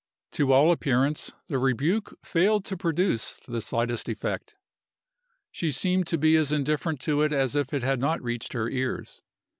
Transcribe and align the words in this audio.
To 0.31 0.51
all 0.51 0.71
appearance 0.71 1.31
the 1.45 1.59
rebuke 1.59 2.17
failed 2.25 2.65
to 2.65 2.75
produce 2.75 3.37
the 3.47 3.61
slightest 3.61 4.09
effect. 4.09 4.55
She 5.51 5.71
seemed 5.71 6.07
to 6.07 6.17
be 6.17 6.35
as 6.37 6.51
indifferent 6.51 6.99
to 7.01 7.21
it 7.21 7.31
as 7.31 7.53
if 7.55 7.71
it 7.71 7.83
had 7.83 7.99
not 7.99 8.19
reached 8.23 8.53
her 8.53 8.67
ears. 8.67 9.21